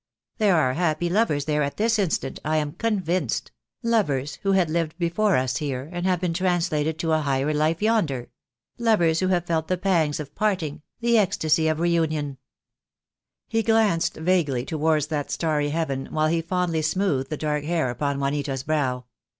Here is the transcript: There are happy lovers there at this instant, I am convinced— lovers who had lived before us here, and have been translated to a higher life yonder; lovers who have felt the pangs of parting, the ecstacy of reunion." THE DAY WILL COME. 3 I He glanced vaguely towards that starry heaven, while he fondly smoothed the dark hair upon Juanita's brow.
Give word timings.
There 0.39 0.55
are 0.57 0.73
happy 0.73 1.11
lovers 1.11 1.45
there 1.45 1.61
at 1.61 1.77
this 1.77 1.99
instant, 1.99 2.39
I 2.43 2.57
am 2.57 2.71
convinced— 2.71 3.51
lovers 3.83 4.39
who 4.41 4.53
had 4.53 4.67
lived 4.67 4.97
before 4.97 5.37
us 5.37 5.57
here, 5.57 5.87
and 5.93 6.07
have 6.07 6.19
been 6.19 6.33
translated 6.33 6.97
to 6.97 7.11
a 7.11 7.19
higher 7.21 7.53
life 7.53 7.83
yonder; 7.83 8.31
lovers 8.79 9.19
who 9.19 9.27
have 9.27 9.45
felt 9.45 9.67
the 9.67 9.77
pangs 9.77 10.19
of 10.19 10.33
parting, 10.33 10.81
the 11.01 11.19
ecstacy 11.19 11.67
of 11.67 11.79
reunion." 11.79 12.39
THE 13.51 13.61
DAY 13.61 13.61
WILL 13.61 13.61
COME. 13.61 13.61
3 13.61 13.61
I 13.61 13.61
He 13.61 13.63
glanced 13.91 14.13
vaguely 14.15 14.65
towards 14.65 15.05
that 15.07 15.29
starry 15.29 15.69
heaven, 15.69 16.07
while 16.07 16.29
he 16.29 16.41
fondly 16.41 16.81
smoothed 16.81 17.29
the 17.29 17.37
dark 17.37 17.63
hair 17.63 17.91
upon 17.91 18.19
Juanita's 18.19 18.63
brow. 18.63 19.05